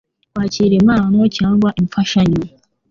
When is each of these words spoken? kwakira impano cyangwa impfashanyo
kwakira 0.33 0.73
impano 0.81 1.19
cyangwa 1.37 1.69
impfashanyo 1.81 2.41